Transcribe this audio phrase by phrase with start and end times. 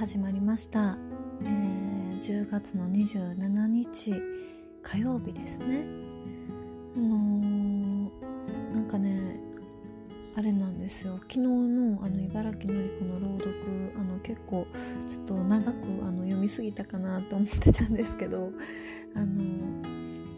[0.00, 0.96] 始まりました、
[1.42, 4.14] えー10月の27日
[4.82, 5.84] 火曜日ですね。
[6.96, 9.38] あのーなんかね
[10.34, 11.18] あれなんですよ。
[11.18, 13.54] 昨日のあの茨城のり子の朗読
[13.94, 14.66] あの結構
[15.06, 18.52] ちょっと長くあの読みすぎたかなと思ってたんですけど
[19.14, 19.89] あの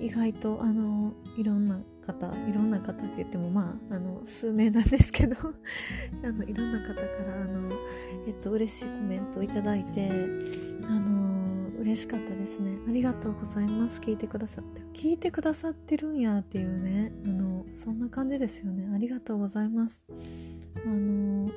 [0.02, 5.36] 意外とあのいろんな方いろんな方って言ってもまああの数名なんですけど
[6.24, 7.70] あのいろんな方からあの、
[8.26, 10.10] えっと嬉しいコメントをいただいて
[10.82, 12.78] あの嬉しかったですね。
[12.88, 14.00] ありがとうございます。
[14.00, 14.82] 聞いてくださって。
[14.92, 17.12] 聞いてくださってるんやっていうね。
[17.24, 18.88] あのそんな感じですよね。
[18.92, 20.04] ありがとうございます。
[20.84, 21.48] あの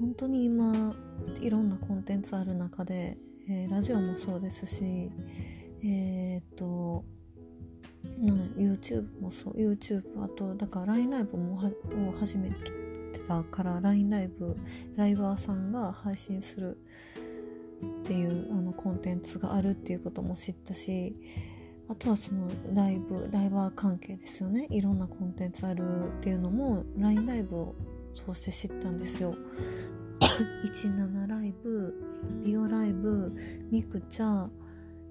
[0.00, 0.94] 本当に今
[1.40, 3.16] いろんなコンテンツある中で、
[3.48, 5.10] えーラジオもそうですし
[5.82, 7.04] えーっと
[8.22, 11.70] うん YouTube もそう YouTube あとだから LINE ライブもはを
[12.18, 12.56] 始めて
[13.26, 14.56] たから LINE ライブ
[14.96, 16.78] ライバーさんが配信する
[18.02, 21.16] っていうあのコンテンツがあるっていうことも知ったし
[21.88, 24.66] あとはそのライブライバー関係ですよね。
[24.70, 27.74] いろんなコンテンツあるっていうのも LINE ライブを
[28.14, 29.34] 通して知ったんですよ。
[30.64, 31.94] 17ライブ
[32.42, 33.32] ビオライブ
[33.70, 34.48] ミクチャ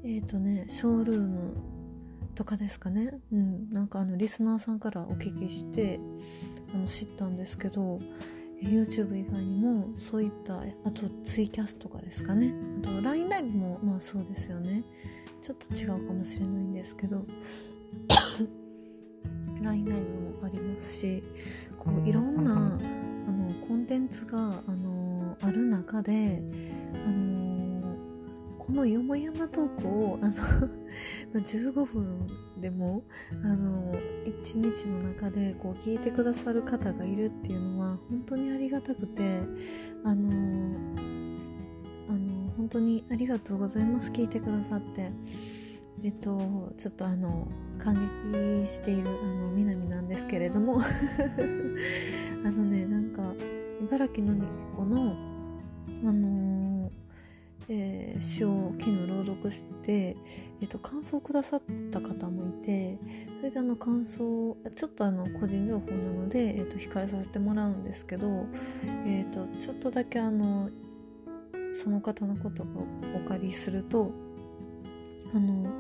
[0.04, 1.54] えっ、とねショールーム
[2.34, 3.20] とかですかね。
[3.32, 3.70] うん。
[3.72, 6.00] なんかあのリスナーさんからお聞きして
[6.74, 8.00] あの知ったんですけど
[8.62, 12.54] え YouTube 以外にもそういったあとツイキャスとかですかね。
[12.84, 14.84] あと LINE ライブもまあそうですよね。
[15.42, 17.26] ちょっと違うかもしれないんですけど
[19.62, 20.08] LINE ライブ
[20.40, 21.24] もありますし
[21.78, 26.42] こういろんなあのコンテンツがあのある中で
[26.94, 27.33] あの
[28.66, 30.34] このよもやまトークをあの
[31.36, 32.28] 15分
[32.62, 33.04] でも
[33.44, 33.94] あの
[34.26, 39.42] 1日の中でこう聞いてくださる方がいるっていうのは本当にありがたくて
[40.06, 40.30] あの
[42.08, 44.10] あの本当にありがとうございます。
[44.12, 45.12] 聞いてくださって。
[46.02, 47.48] えっとちょっとあの
[47.78, 47.96] 感
[48.32, 50.80] 激しているあの南なんですけれども。
[52.46, 53.34] あのねなんか
[53.82, 54.42] 茨城のり
[54.74, 55.16] 子の
[56.06, 56.63] あの
[57.70, 60.16] えー詩を昨日朗読して、
[60.62, 62.98] えっと感想をくださった方もいて
[63.40, 68.46] それであの感想ちょっとあの個人情報なので、えっと控えさせてもらうんですけど、
[69.06, 70.70] えっとちょっとだけあの
[71.76, 72.68] その方のことを
[73.16, 74.12] お借りすると
[75.34, 75.72] あの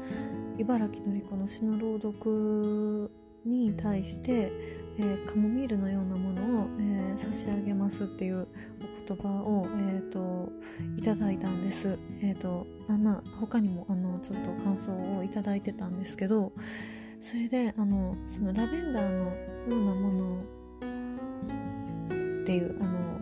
[0.57, 3.11] 茨城のり子の詩の朗読
[3.45, 4.51] に対して、
[4.97, 10.51] えーカモミールのようなものを、えー差し上げますっていうお言葉を、えー、と
[10.97, 11.99] いただいたんです。
[12.21, 16.51] えーとあまあ、他にもあのちょっと感想をいただいてたんですけど
[17.21, 19.35] それであのそのラベンダーのよ
[19.67, 20.43] うなもの
[22.41, 23.13] っていうあの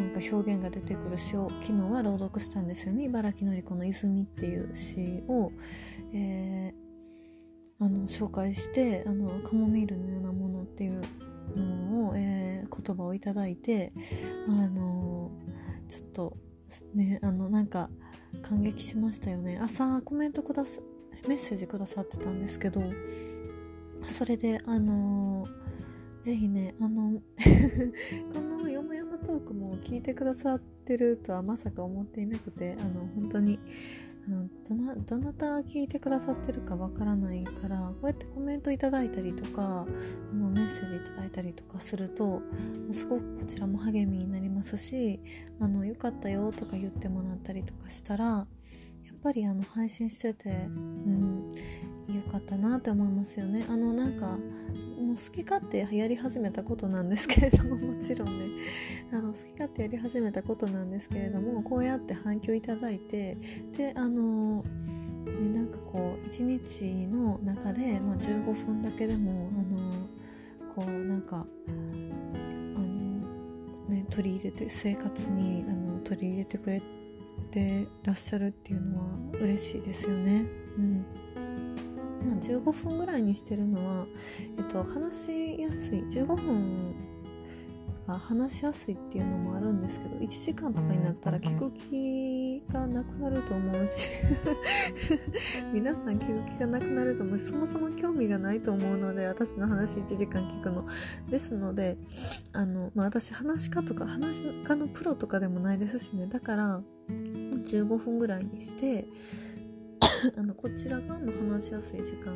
[0.00, 5.52] んか表現が出てくる詩を昨日は朗読したんですよね茨城のり子の泉っていう詩を、
[6.14, 6.83] えー
[7.80, 11.00] あの紹介してあのカモミールのようなものっていう
[11.56, 12.44] のを、えー
[12.84, 13.92] 言葉をいただいて
[14.48, 15.30] あの
[15.88, 16.36] ちょっと
[16.94, 17.88] ねあのなんか
[18.42, 19.58] 感激しましたよね。
[19.62, 20.72] 朝コメントくださ
[21.28, 22.80] メッセージくださってたんですけど
[24.02, 25.46] それであの
[26.24, 27.20] ぜひねあの
[28.32, 33.58] このよもやまトークも聞いてくださってるとはまさか思っていなくてあの本当に
[34.26, 39.86] あのどなどなた聞いてくださってるかわからないからこうやってコメントいただいたりとか
[40.32, 42.40] あのメッセージいただいたりとかすると
[42.92, 45.20] すごくこちらも励みになりますし
[45.60, 48.46] あのよかったよとか言ってもらったりとかしたらや
[49.12, 51.50] っぱりあの配信してて、うん、
[52.12, 53.64] よかったなって思いますよね。
[53.68, 58.46] あのなんかもう好き勝手やり始めたことなんですけれども もちろんね
[59.12, 63.38] あの好き勝手やり始めたことなんですけれどもこうやって反響いただいて
[63.76, 70.08] であの、ね、なんかこう一日の中で、まあ、15分だけでもあの
[70.74, 71.46] こうなんか
[72.76, 76.82] あの、ね、取り入れて生活にあの取り入れてくれ
[77.50, 79.04] てらっしゃるっていうのは
[79.40, 80.44] 嬉しいですよね。
[80.78, 81.04] うん
[82.24, 84.06] まあ、15分ぐらいにしてるのは、
[84.58, 86.94] えっと、話しやすい15分
[88.06, 94.08] が話しやすいっていうのもあるんですけど1時間とかになったら聞く気がなくなると思うし
[95.72, 100.86] 皆さん聞く気がなくなると思うしそもそも興味がないと思うので私の話1時間聞くの。
[101.30, 101.96] ですので
[102.52, 106.26] あの、まあ、私話し家とか話し家のプロとかでもないですしね。
[106.26, 109.06] だから15分ぐらいにして
[110.36, 112.32] あのこちら側も話しやすい時間。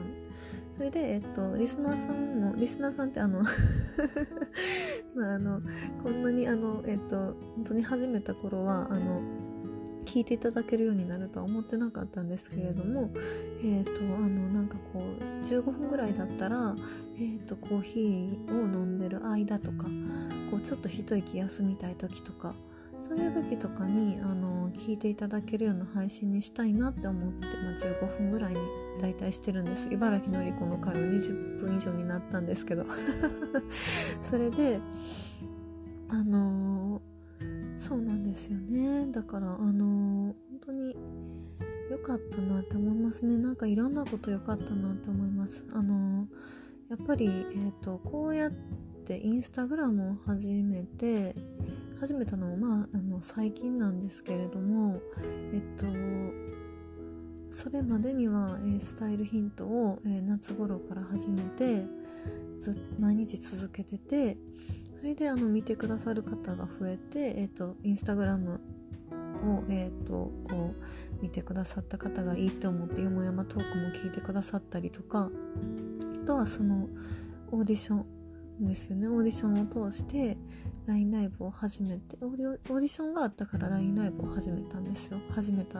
[0.72, 3.42] それで、えっと、リスナーさんもリスナーさんってあの
[5.14, 5.60] まああの
[6.02, 7.16] こんなにあのえっと
[7.56, 9.20] 本当に始めた頃はあの
[10.04, 13.10] 聞いていただけるようになるとは思ってなかったんですけれども
[13.62, 16.76] えっ、ー、とあのなんかこう15分ぐらいだったら、
[17.16, 19.84] えーと、コーヒーを飲んでる間とか
[20.50, 22.54] こうちょっと一息休みたい時とか
[23.08, 28.60] そういう時とかにあの聞いていただけるような配信にしたいなって思って、まあ、15分ぐらいに
[29.00, 29.88] 大体してるんです。
[29.90, 32.84] 茨城のりこの会は20分以上になったんですけど。
[34.22, 34.80] それで
[36.10, 37.00] あの、
[37.78, 39.06] そうなんですよね。
[39.10, 40.96] だからあの、本当に
[41.90, 43.36] 良かったなって思いますね。
[43.36, 45.64] なんかいろんなこと良かったなって思います。
[45.72, 46.28] あの、
[46.88, 48.50] やっぱり、えーと、こうやっ
[49.04, 51.34] てインスタグラムを始めて
[52.00, 55.00] 始めたのもまああの最近なんですけれども
[55.52, 55.86] えっと
[57.50, 61.86] それまでには、え、スタイルヒントを、えー、夏頃から始めて
[62.60, 64.36] ず毎日続けてて
[65.00, 68.60] それであの見てくださる方が増えて、えーと、インスタグラム
[69.44, 70.30] を、えーと、こ
[71.20, 75.30] う見てくださった方がいいと思ってよもやまトークも聞いてくださったりとか
[76.22, 76.88] あとはその
[77.50, 78.04] オーディショ
[78.60, 79.08] ンですよね。
[79.08, 80.36] オーディションを通して
[80.88, 85.20] LINE ライブを始めてオーディションがあったから LINE ライブを始めたんですよ。
[85.34, 85.78] 始めた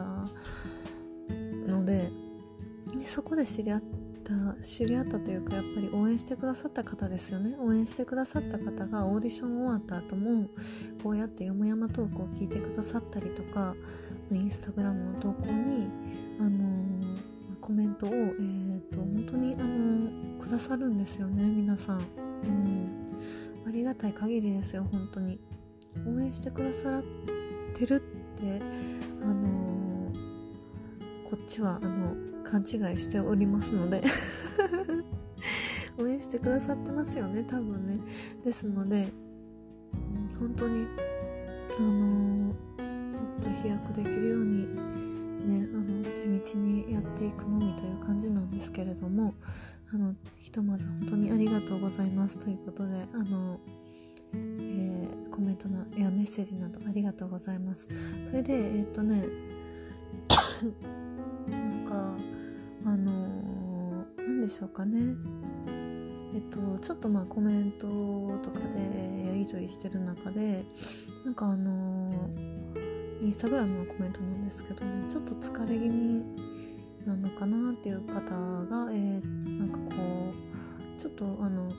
[1.67, 2.11] ので
[3.07, 3.81] そこで知り合っ
[4.23, 7.55] た知り合ったというかやっぱり応援してくださった方ですよね。
[7.59, 10.47] 応援してくださった方がオーディション終わった後も
[11.01, 13.75] こうやってよもやまトークを聞いてくださったりとか
[14.31, 15.87] インスタグラムの投稿に
[16.39, 22.88] あのー、コメントを、えーと、本当に、あのー、くださるんですよね皆さん、うん、
[23.69, 25.39] ありがたい限りですよ本当に。
[26.07, 27.03] 応援してくださっ
[27.75, 28.01] てる
[28.37, 28.59] って
[29.21, 34.01] あのーこっちはあの勘違いしておりますので。
[36.01, 37.99] 応援してくださってますよね多分ね。
[38.43, 39.07] ですので
[40.39, 40.87] 本当に
[41.77, 42.55] あのもっ
[43.43, 44.65] と飛躍できるように
[45.45, 49.35] ねあの地道にやっていくのみという感じなんですけれども
[49.91, 52.37] あのひとまず本当にありがとうございます。
[52.37, 53.59] ということであの
[54.33, 57.87] えー、コメントのやメッセージなどありがとうございます。
[58.27, 59.23] それでえー、っとね
[61.49, 62.13] なんか
[62.85, 65.15] あの何、でしょうかね。
[66.35, 67.87] えっとちょっとまあコメント
[68.43, 70.63] とかでやり取りしてる中で
[71.25, 72.29] なんかあの
[73.21, 75.05] インスタグラムのコメントなんですけどね。
[75.09, 76.23] ちょっと疲れ気味
[77.05, 78.21] なのかなっていう方
[78.65, 78.88] が、
[81.19, 81.71] とあの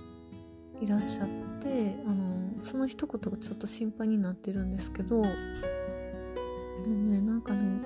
[0.81, 1.29] いらっしゃっ
[1.61, 7.81] てあのその一言がちょっと心配になってるんですけどでもねなんかね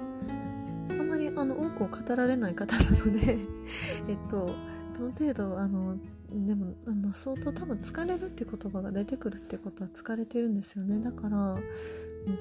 [1.37, 3.39] あの多くを語られない方なので
[4.09, 4.55] えっと
[4.99, 5.99] どの程度あの
[6.33, 10.99] でもあの相当多分疲れるって言葉が出てくるってことは疲れてるんですよね。
[10.99, 11.56] だから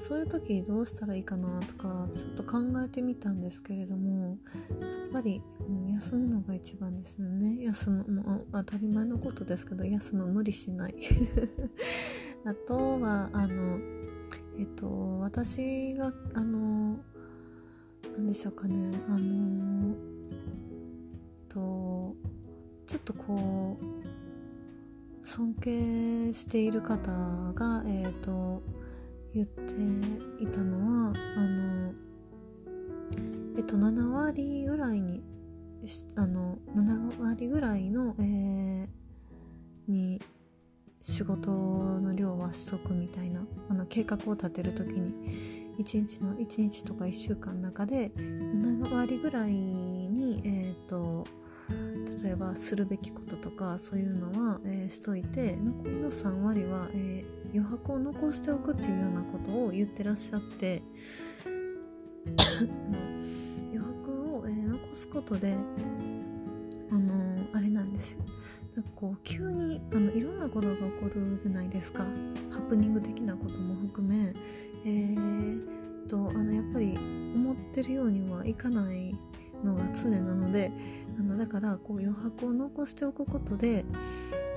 [0.00, 4.38] そういう時どうしたらいいかなとかちょっと考えてみたんですけれども
[4.80, 5.42] やっぱり、
[5.94, 7.62] 休むのが一番ですよね。
[7.64, 10.94] 休むもう当たり前のことですけど休む無理しない。
[12.44, 13.78] あとはあの
[14.58, 16.98] えっと私があの
[18.16, 18.90] 何でしょうかね。
[19.08, 19.94] あの、
[21.48, 22.16] と
[22.86, 27.12] ちょっとこう尊敬している方
[27.54, 28.62] がえっ、と
[29.34, 29.74] 言って
[30.42, 31.92] いたのはあの
[33.56, 35.22] えっと7割ぐらいに
[36.16, 38.88] あの7割ぐらいの、えー、
[39.86, 40.20] に
[41.02, 51.24] 仕事の量はしとくみたいなあの計画を立てる時に1日の1日とか1週間の中で7割ぐらいに、えーと、
[52.22, 60.82] 例えばするべきこととかそういうのは、えー、しといて残りの3割は、えー、余白を残しておくっていうようなことを言ってらっしゃって
[63.72, 65.56] 余白を、えー、残すことで
[66.90, 68.18] あのー、あれなんですよ。
[68.76, 72.04] なんかこう急にあのいろんなことが起こるじゃないですか。
[72.50, 74.32] ハプニング的なことも含め
[74.86, 76.94] えー、とあのやっぱり
[77.34, 79.14] 思ってるようにはいかない
[79.64, 80.70] のが常なので
[81.18, 83.84] あのだからこう余白を残しておくことで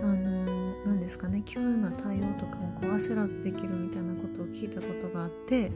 [0.01, 5.71] あの何ですかね急な対応とかもこう焦らずできるみたいなことを聞いたことがあって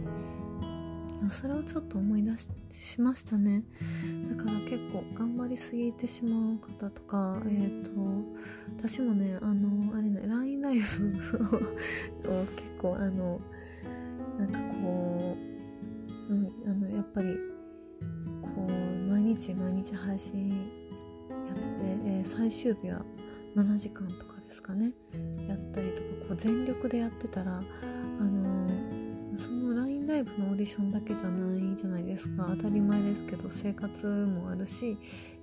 [1.30, 2.32] それをちょっと思い出
[2.72, 3.64] しましたね。
[4.36, 7.92] だから結構頑張りすぎてしまう方とかえっ、ー、と
[8.78, 11.46] 私もねあのあれね LINE ライブ
[12.28, 13.40] を結構あの
[14.40, 15.38] なんかこ
[16.30, 17.38] う、うん、あのやっぱり
[19.42, 23.02] 日毎日配信やって、えー、最終日は
[23.56, 24.92] 7時間とかですかね。
[25.48, 32.46] やったりとかこう全力でやってたらあのー、その LINE ライブのオーディションだけじゃないじゃないですか。
[32.50, 34.98] 当たり前ですけど生活もあるし、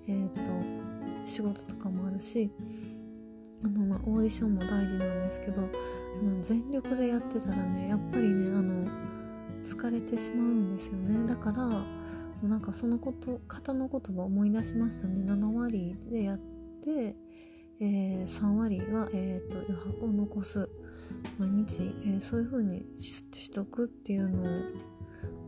[0.07, 0.41] えーと、
[1.27, 2.51] 仕事とかもあるし
[3.65, 8.89] あの、まあ、オーディションも大事なんですけどあの全力でやってたらねやっぱりねあの
[9.65, 11.27] 疲れてしまうんですよね。
[11.27, 11.98] だから
[12.43, 15.21] なんかそのこと方の言葉を思い出しましたね。
[15.25, 17.17] 7割でやって、
[17.81, 20.69] えー、3割は、えーと、余白を残す
[21.39, 24.43] 毎日、えー、そういう風にしとくっていうの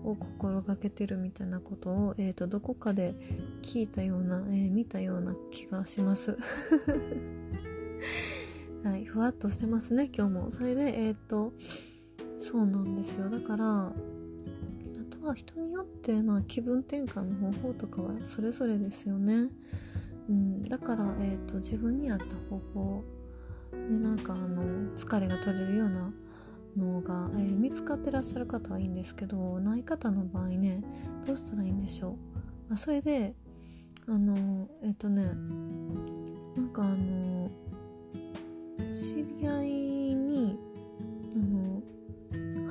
[0.04, 3.14] を心がけてるみたいなことを、えーと、どこかで
[3.62, 6.38] 聞いたような、えー、見たような気がします。
[8.82, 10.50] はいふわっとしてますね今日も。
[10.50, 11.52] それでえっ、ー、と
[12.38, 13.28] そうなんですよ。
[13.28, 13.92] だから
[15.30, 19.48] あ人によってまあ気分転換の方法とかはそれぞれですよね、
[20.28, 23.04] うん、だから、えーと、自分に合った方法
[23.72, 24.62] でなんかあの
[24.96, 26.12] 疲れが取れるような
[26.76, 30.82] のが、えー、見つかってらっしゃる方はいいんですけどない方の場合ね
[31.26, 32.16] どうしたらいいんでしょ
[32.70, 33.34] う、あ、それで
[34.06, 35.24] あのえっ、ー、とね
[36.56, 37.50] なんかあの
[38.86, 39.66] 知り合い
[40.14, 40.58] に
[41.32, 41.82] あの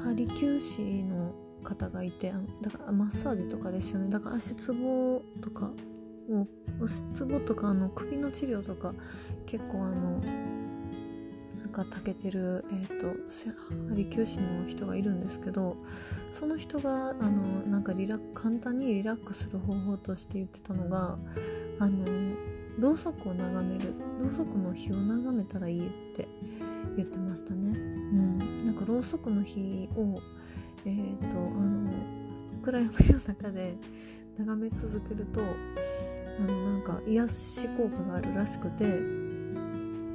[0.03, 1.18] 針灸師の
[1.63, 4.09] 方がいてだからマッサージとかですよね。
[4.09, 5.71] だから足つぼとか
[6.29, 6.47] も
[6.79, 8.93] う足つぼとかあの首の治療とか
[9.45, 10.19] 結構あの
[11.59, 13.15] なんかたけてる、えーと、
[13.89, 15.77] 針灸師の人がいるんですけど
[16.33, 21.17] その人があのなんかリラ簡単にリラックスする方法として言ってたのが
[21.79, 22.05] あの
[22.79, 23.93] ろうそくを眺める。
[24.19, 26.27] ろうそくの火を眺めたらいいって
[26.97, 27.69] 言ってましたね。
[27.69, 30.19] うん、なんかろうそくの火を
[30.85, 31.91] えっ、ー、とあの
[32.63, 33.75] 暗闇の中で
[34.37, 38.85] 眺め続けるとあのなんか癒し効果があるらしくて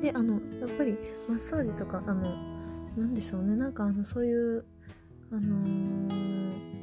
[0.00, 0.96] であのやっぱり
[1.28, 2.36] マッサージとかあの
[2.96, 3.56] なんでしょうね。
[3.56, 4.64] なんかあのそういう
[5.32, 6.73] あのー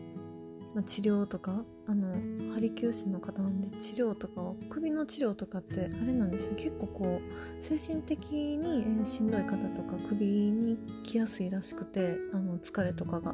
[0.73, 2.13] まあ、治療とかあの
[2.53, 6.53] 針灸師の方なんで治療とか首の治療とかってあれなんですよ。
[6.55, 13.33] 結構こう精神的に、しんどい方とか首に来やすいらしくてあの疲れとかが。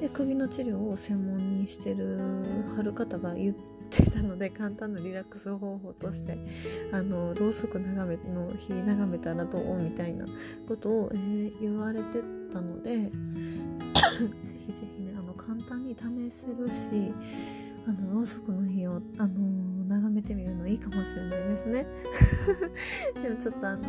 [0.00, 2.18] で首の治療を専門にしてる
[2.74, 3.54] はる方が言っ
[3.90, 6.38] てたので 簡単なリラックス方法として
[6.92, 9.76] あのろうそく眺めの日眺めたらどう？
[9.76, 10.24] みたいな
[10.66, 12.22] ことを、えー、言われて
[12.52, 13.10] たので ぜ
[14.66, 14.79] ひぜ
[15.50, 17.12] 簡単に試せるし
[17.84, 21.86] あのろうそくの火を、あのー、眺めてみるのいいかもしれないですね。
[23.20, 23.84] でもちょっとあの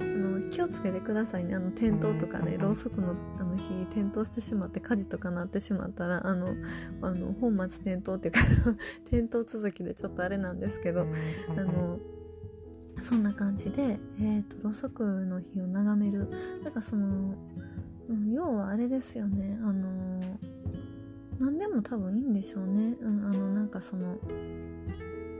[0.00, 1.54] あの気をつけてくださいね。
[1.54, 6.56] あの転倒とかねろうそくのあの火転倒してしまって火事とかなってしまったらあの
[7.02, 8.40] あの本末転倒っていうか
[9.06, 11.06] 転倒続きでちょっとあれなんですけど
[11.56, 12.00] あの
[13.00, 16.28] そんな感じで、えーと、とろうそくの火を眺める。
[16.64, 17.34] だからその、
[18.08, 19.56] うん、要はあれですよね。
[19.62, 20.05] あのー
[21.38, 24.16] 何でも多分いいんでしょうね、うん、あのなんかその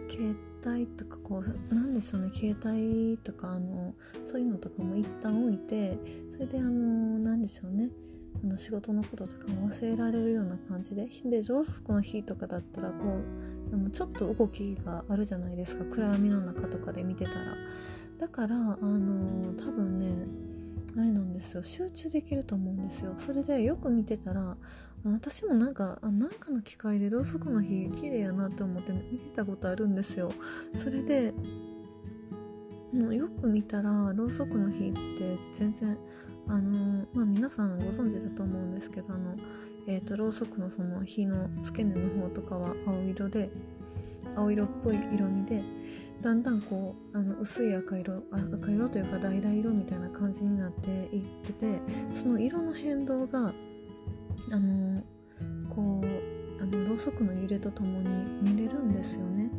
[0.09, 0.37] 携
[0.67, 2.31] 帯とかこうなんでしょうね。
[2.33, 3.95] 携帯とかあの
[4.27, 5.99] そういうのとかも一旦置いて
[6.33, 6.71] それであの
[7.19, 7.91] なんでしょうね。
[8.43, 11.07] あの仕事のこととかも忘れられるような感じで。
[11.25, 12.95] でロースコの日とかだったらこ
[13.71, 15.85] うあのちょっと動きがあるじゃないですか。
[15.85, 17.55] 暗闇の中とかで見てたら。
[18.19, 20.27] だからあの多分ね
[20.97, 21.63] あれなんですよ。
[21.63, 23.15] 集中できると思うんですよ。
[23.19, 24.57] それでよく見てたら
[25.13, 30.31] 私もなんかなんかの機会でろうそくの火綺麗やなって思って見てたことあるんですよ。
[30.83, 31.33] それで
[32.93, 35.97] もうよく見たらろうそくの火って全然
[36.49, 39.37] あのまあ皆さんご存知だと思うんですけどあの
[39.89, 43.51] えーと、ろうそくのその火の付け根の方とかは青色で
[44.35, 45.63] 青色っぽい色味で
[46.21, 51.79] だんだんこうあの薄い赤色赤色というか橙色みたいな感じになっていってて
[52.15, 53.53] その色の変動が
[54.51, 55.03] あの
[55.69, 59.51] こうあのろうそくの揺れとともに見れるんですよね。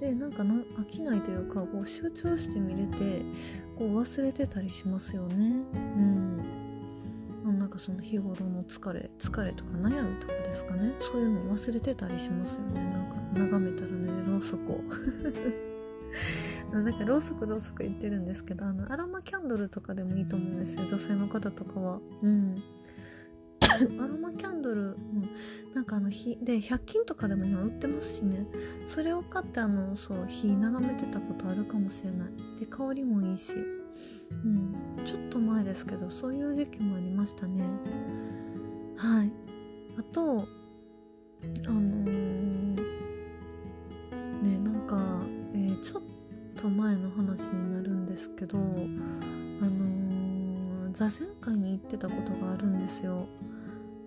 [0.00, 3.22] でなんかな飽きないというかこう集中して見れて
[3.78, 5.36] こう忘れてたりしますよね。
[5.36, 6.62] うん。
[7.58, 10.92] なんかその日頃の疲れ疲れとか悩みとかですかね。
[11.00, 12.80] そういうの忘れてたりしますよね。
[12.80, 14.80] なんか眺めたらねろうそくを。
[16.72, 20.82] なんかろうそくろうそく言ってるんですけどあのアロマキャンドルとかでもいいと思うんですよ。
[20.90, 22.00] 女性の方とかは。
[22.22, 22.56] うん。
[23.74, 25.28] アロマキャンドル、うん、
[25.74, 28.46] なんかあの火で100均とかでも今売ってますしね。
[28.88, 32.28] それを買ってあのそう火眺めてたことあるかもしれない。
[32.60, 34.74] で香りもいいし、うん、
[35.06, 37.64] ちょっと前ですけどそういう時期もありましたね。
[38.96, 39.32] はい。
[39.98, 40.46] あと
[41.42, 42.74] あのー、
[44.42, 45.20] ねなんか、
[45.54, 46.02] えー、ちょっ
[46.56, 53.26] と前の話になるんですけどあのー、座禅会に行ってたことがあるんですよ。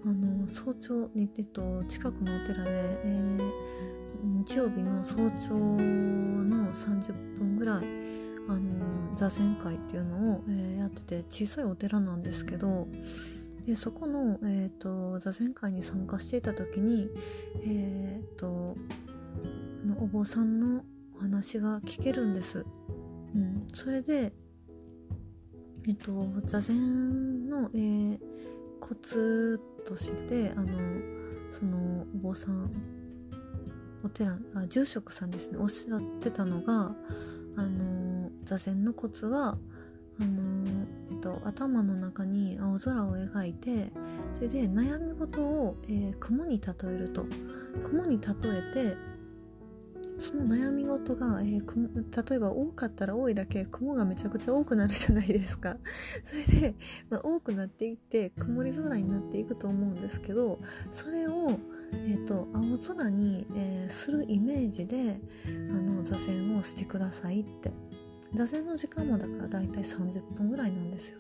[0.05, 2.71] あの早朝に、えっと、近くのお寺で、
[3.03, 3.51] えー、
[4.23, 7.85] 日曜日の早朝の30分ぐらい
[8.47, 12.87] あの座禅会っていうのを、えー、やってて小さいお寺なんですけど
[13.65, 17.09] でそこの、えーと、座禅会に参加していた時に、
[17.63, 18.77] えーと、
[19.99, 20.83] お坊さんの
[21.17, 22.63] お話が聞けるんです。
[23.33, 24.33] うん、それで、
[25.87, 28.19] えっ、ー、と、座禅の、えー、
[28.79, 30.67] コツとしてあの
[31.57, 32.71] そのお坊さん
[34.03, 35.57] お寺あ住職さんですね。
[35.59, 36.95] おっしゃってたのが
[37.55, 39.57] あの座禅のコツは
[40.19, 40.65] あの、
[41.11, 43.91] えっと、頭の中に青空を描いて
[44.35, 47.25] それで悩み事を、えー、雲に例えると。
[47.83, 49.14] 雲に例えて
[50.17, 55.77] その悩み事が、えー、例えば多かったら多いだけ雲がめちゃくちゃ多くなるじゃないですか。
[56.23, 56.75] それで、
[57.09, 60.59] まあ、多くなっていって曇り空になっていくと思うんですけど
[60.91, 61.59] それを、
[61.93, 67.71] えーと、青空に、えー、するイメージであの座禅をしてくださいって。
[68.35, 71.19] 座禅の時間もだからだいたい30分ぐらいなんですよ。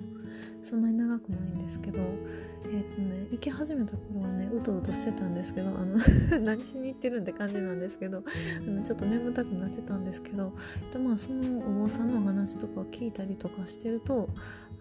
[0.63, 5.97] そんなに長くないんですけどえっ、ー、とね行き始めた頃はねうとうとしてたんですけどあの
[6.43, 8.23] 何しに行ってるんって感じなんですけど
[8.67, 10.51] あのちょっと眠たくなってたんですけど
[10.91, 14.27] でまあそのお坊さんのお話とかを聞いたりとかしてると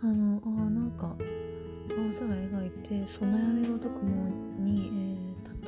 [0.01, 1.15] あのあなんか
[1.91, 5.14] 青空描いてその悩み事雲に、えー、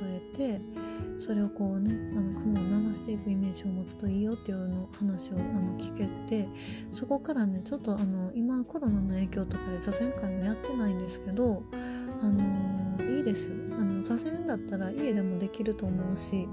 [0.05, 0.61] えて
[1.19, 6.49] それをこうねあの雲を流していくイメージを持つといいよっていうの話をあの聞けて
[6.93, 11.63] そこからねちょっとあの今コロナの影響とかで座禅会もやってないんですけど
[12.23, 16.49] あのー、いいですあの座禅だったら家でもできると思うし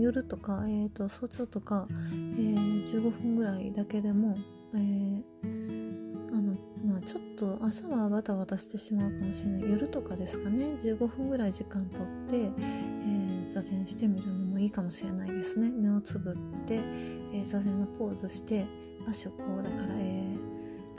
[0.00, 4.36] 夜とか、えーと、早朝とか、えー、15分ぐらいだけでも、
[4.74, 5.22] えー、
[7.04, 9.70] ちょっと朝はバタバタしてしまうかもしれない。
[9.70, 10.74] 夜とかですかね。
[10.82, 15.70] 15分ぐらい時間とって、えー、座禅してみるのもいいかもしれないですね。
[15.70, 16.80] 目をつぶって、
[17.32, 18.64] え座禅のポーズして
[19.08, 20.52] 足をこうだから、えー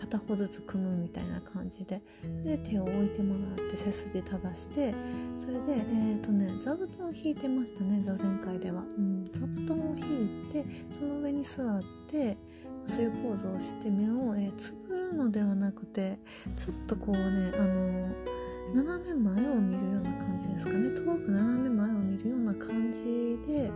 [0.04, 2.02] 片方ずつ組むみたいな感じで。
[2.44, 4.94] で手を置いてもらって背筋正して
[5.40, 8.02] それでえ、ー、とね座布団を引いてましたね。
[8.02, 10.66] 座禅会では、うん、座布団を引いて
[11.00, 12.38] その上に座って
[12.88, 14.74] そういうポーズをして目を、えー、つ
[15.14, 16.20] のではなくて
[16.56, 18.16] ちょっとこうねあの
[18.74, 20.90] 斜め前を見るような感じですかね。
[20.90, 23.04] 遠く斜め前を見るような感じ
[23.46, 23.72] で、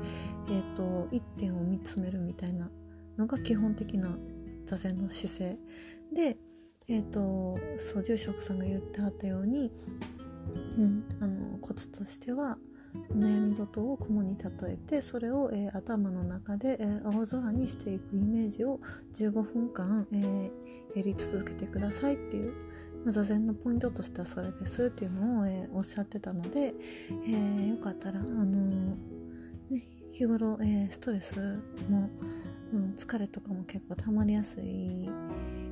[0.50, 2.70] えーと一点を見つめるみたいな
[3.18, 4.18] のが基本的な
[4.66, 5.58] 座禅の姿勢。
[6.14, 6.38] で
[6.88, 7.56] えっ、ー、と
[7.92, 9.72] そう住職さんが言ってはったように、
[10.78, 12.58] うん、あのコツとしては
[13.14, 18.80] 悩み事を雲に例えてそれを、えー、頭の中で、えー、青空にしていくイメージを
[19.16, 22.54] 15分間、えー、やり続けてくださいっていう、
[23.06, 26.74] まあ、座禅のポイントとしてはそれですっていうのを、えおっしゃってたので、
[27.28, 28.96] えよかったら、あのね、
[30.12, 31.40] 日頃、えストレス
[31.90, 32.10] も、
[32.74, 35.10] うん、疲れとかも結構溜まりやすい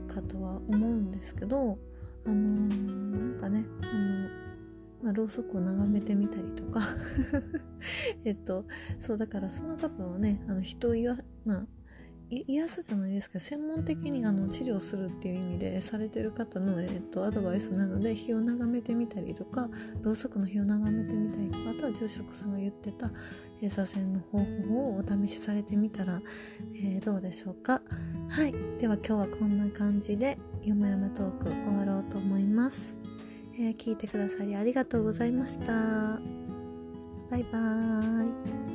[0.08, 1.78] かとは思うんですけど
[2.26, 4.45] あの、なんかねあの
[5.04, 6.82] まあ、ろうそくを眺めてみたりとか。
[8.26, 8.66] えっと
[9.00, 11.68] そうだからその方はねあの人を言わ、まあ、
[12.30, 19.70] 癒すじゃないですけど専門的にあの治療するっていう意味でされてる方の、えーと、アドバイスなので火を眺めてみたりとか
[20.02, 23.12] ろうそくの火を眺めてみたりとかあとは住職さんが言ってた、
[23.62, 24.44] えー、座禅の方法
[24.90, 26.22] をお試しされてみたら、
[26.74, 27.82] えー、どうでしょうか。
[28.28, 28.54] はい。
[28.80, 32.98] では今日はこんな感じでよもやまトーク終わろうと思います、
[33.58, 35.72] えー、聞いてくださりありがとうございました。
[37.32, 38.75] バイバーイ。